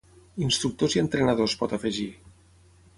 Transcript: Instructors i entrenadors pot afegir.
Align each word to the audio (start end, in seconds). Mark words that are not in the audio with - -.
Instructors 0.45 0.95
i 0.97 1.03
entrenadors 1.03 1.57
pot 1.63 1.79
afegir. 1.79 2.11